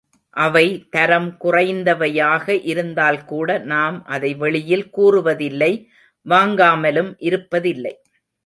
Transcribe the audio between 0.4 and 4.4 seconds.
அவை தரம் குறைந்தவையாக இருந்தால்கூட நாம் அதை